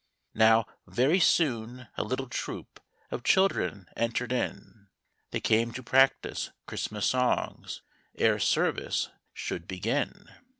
[0.33, 2.79] Mow, very soon a little troop,
[3.11, 4.87] Of children entered in:
[5.29, 7.83] They came to practice Christmas songs
[8.15, 10.31] Ere service should begin.